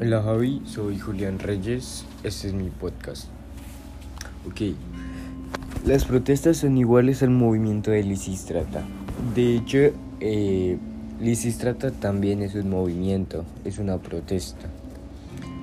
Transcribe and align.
Hola 0.00 0.22
Javi, 0.22 0.60
soy 0.66 0.98
Julián 0.98 1.38
Reyes, 1.38 2.04
este 2.24 2.48
es 2.48 2.52
mi 2.52 2.68
podcast. 2.68 3.28
Ok, 4.44 4.74
las 5.86 6.04
protestas 6.04 6.56
son 6.56 6.76
iguales 6.76 7.22
al 7.22 7.30
movimiento 7.30 7.92
de 7.92 8.02
Lisistrata. 8.02 8.82
De 9.36 9.54
hecho, 9.54 9.78
eh, 10.18 10.78
Lisistrata 11.20 11.92
también 11.92 12.42
es 12.42 12.56
un 12.56 12.70
movimiento, 12.70 13.44
es 13.64 13.78
una 13.78 13.98
protesta. 13.98 14.66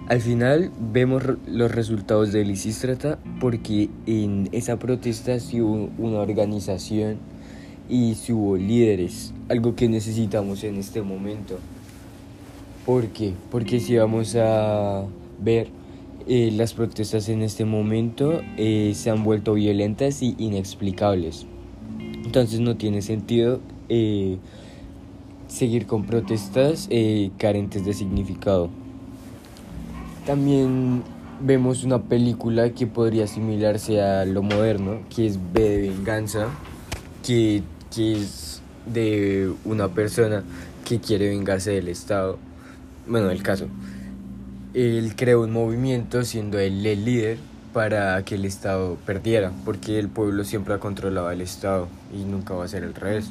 Al 0.07 0.21
final 0.21 0.71
vemos 0.79 1.23
los 1.45 1.69
resultados 1.69 2.31
de 2.31 2.45
Lisistrata 2.45 3.19
porque 3.41 3.89
en 4.05 4.47
esa 4.53 4.79
protesta 4.79 5.41
sí 5.41 5.59
hubo 5.59 5.89
una 5.97 6.19
organización 6.19 7.17
y 7.89 8.15
sí 8.15 8.31
hubo 8.31 8.55
líderes, 8.55 9.33
algo 9.49 9.75
que 9.75 9.89
necesitamos 9.89 10.63
en 10.63 10.77
este 10.77 11.01
momento. 11.01 11.59
¿Por 12.85 13.07
qué? 13.09 13.33
Porque 13.51 13.79
si 13.79 13.95
vamos 13.95 14.35
a 14.35 15.05
ver 15.39 15.67
eh, 16.27 16.49
las 16.51 16.73
protestas 16.73 17.29
en 17.29 17.43
este 17.43 17.63
momento 17.63 18.41
eh, 18.57 18.93
se 18.95 19.11
han 19.11 19.23
vuelto 19.23 19.53
violentas 19.53 20.23
y 20.23 20.35
inexplicables. 20.39 21.45
Entonces 22.25 22.59
no 22.59 22.77
tiene 22.77 23.03
sentido 23.03 23.59
eh, 23.87 24.37
seguir 25.47 25.85
con 25.85 26.05
protestas 26.05 26.89
carentes 27.37 27.85
de 27.85 27.93
significado. 27.93 28.69
También 30.25 31.03
vemos 31.39 31.83
una 31.83 32.01
película 32.01 32.71
que 32.71 32.87
podría 32.87 33.25
asimilarse 33.25 34.01
a 34.01 34.25
lo 34.25 34.41
moderno, 34.41 35.01
que 35.15 35.27
es 35.27 35.39
B 35.53 35.61
de 35.61 35.89
Venganza, 35.89 36.47
que, 37.23 37.61
que 37.93 38.13
es 38.13 38.61
de 38.91 39.51
una 39.65 39.89
persona 39.89 40.43
que 40.83 40.99
quiere 40.99 41.29
vengarse 41.29 41.71
del 41.71 41.87
Estado 41.87 42.39
bueno, 43.11 43.29
el 43.29 43.43
caso, 43.43 43.67
él 44.73 45.13
creó 45.17 45.41
un 45.43 45.51
movimiento 45.51 46.23
siendo 46.23 46.59
él 46.59 46.85
el 46.85 47.03
líder 47.03 47.37
para 47.73 48.23
que 48.23 48.35
el 48.35 48.45
Estado 48.45 48.97
perdiera, 49.05 49.51
porque 49.65 49.99
el 49.99 50.07
pueblo 50.07 50.45
siempre 50.45 50.73
ha 50.73 50.79
controlado 50.79 51.29
el 51.29 51.41
Estado 51.41 51.89
y 52.13 52.23
nunca 52.23 52.53
va 52.53 52.63
a 52.63 52.67
ser 52.69 52.85
al 52.85 52.93
revés. 52.93 53.29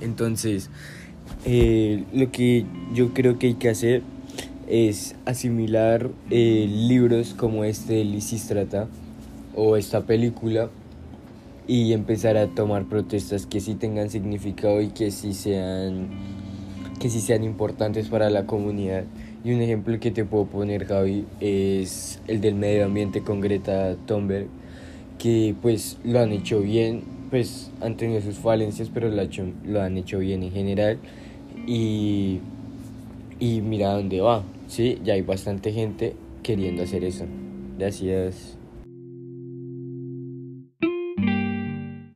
Entonces, 0.00 0.68
eh, 1.44 2.04
lo 2.12 2.32
que 2.32 2.66
yo 2.92 3.14
creo 3.14 3.38
que 3.38 3.46
hay 3.48 3.54
que 3.54 3.68
hacer 3.68 4.02
es 4.66 5.14
asimilar 5.26 6.10
eh, 6.30 6.66
libros 6.68 7.34
como 7.34 7.62
este 7.62 7.94
de 7.94 8.04
Lisístrata 8.04 8.88
o 9.54 9.76
esta 9.76 10.02
película 10.02 10.70
y 11.68 11.92
empezar 11.92 12.36
a 12.36 12.48
tomar 12.48 12.86
protestas 12.86 13.46
que 13.46 13.60
sí 13.60 13.76
tengan 13.76 14.10
significado 14.10 14.80
y 14.80 14.88
que 14.88 15.12
sí 15.12 15.34
sean 15.34 16.08
que 17.00 17.08
sí 17.08 17.20
sean 17.20 17.42
importantes 17.42 18.08
para 18.08 18.30
la 18.30 18.46
comunidad. 18.46 19.04
Y 19.42 19.52
un 19.52 19.62
ejemplo 19.62 19.98
que 19.98 20.10
te 20.10 20.24
puedo 20.24 20.44
poner, 20.44 20.84
Javi, 20.84 21.24
es 21.40 22.20
el 22.28 22.40
del 22.42 22.54
medio 22.54 22.84
ambiente 22.84 23.22
con 23.22 23.40
Greta 23.40 23.96
Thunberg, 24.06 24.46
que 25.18 25.54
pues 25.60 25.96
lo 26.04 26.20
han 26.20 26.30
hecho 26.30 26.60
bien, 26.60 27.02
pues 27.30 27.70
han 27.80 27.96
tenido 27.96 28.20
sus 28.20 28.36
falencias, 28.36 28.90
pero 28.92 29.08
lo, 29.08 29.22
hecho, 29.22 29.44
lo 29.64 29.80
han 29.80 29.96
hecho 29.96 30.18
bien 30.18 30.42
en 30.42 30.52
general. 30.52 30.98
Y, 31.66 32.40
y 33.40 33.62
mira 33.62 33.94
dónde 33.94 34.20
va, 34.20 34.44
¿sí? 34.68 34.98
Ya 35.02 35.14
hay 35.14 35.22
bastante 35.22 35.72
gente 35.72 36.14
queriendo 36.42 36.82
hacer 36.82 37.02
eso. 37.04 37.24
Gracias. 37.78 38.59